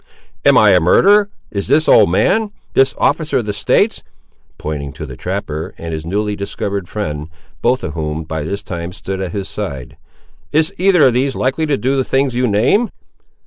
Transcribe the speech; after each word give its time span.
"Am 0.43 0.57
I 0.57 0.71
a 0.71 0.79
murderer—is 0.79 1.67
this 1.67 1.87
old 1.87 2.09
man—this 2.09 2.95
officer 2.97 3.37
of 3.37 3.45
the 3.45 3.53
States," 3.53 4.01
pointing 4.57 4.93
to 4.93 5.05
the 5.05 5.15
trapper 5.15 5.75
and 5.77 5.93
his 5.93 6.07
newly 6.07 6.35
discovered 6.35 6.89
friend, 6.89 7.29
both 7.61 7.83
of 7.83 7.93
whom 7.93 8.23
by 8.23 8.41
this 8.43 8.63
time 8.63 8.93
stood 8.93 9.21
at 9.21 9.31
his 9.31 9.47
side, 9.47 9.97
"is 10.51 10.73
either 10.79 11.03
of 11.05 11.13
these 11.13 11.35
likely 11.35 11.67
to 11.67 11.77
do 11.77 11.95
the 11.95 12.03
things 12.03 12.33
you 12.33 12.47
name?" 12.47 12.89